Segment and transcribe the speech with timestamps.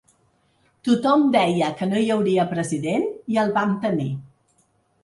[0.87, 3.07] Tothom deia que no hi hauria president
[3.37, 4.11] i el vam tenir.